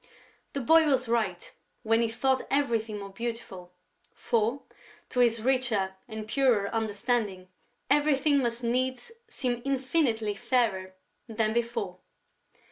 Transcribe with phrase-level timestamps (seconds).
[0.53, 1.53] The boy was right,
[1.83, 3.71] when he thought everything more beautiful,
[4.15, 4.63] for,
[5.09, 7.49] to his richer and purer understanding,
[7.87, 10.95] everything must needs seem infinitely fairer
[11.27, 11.99] than before.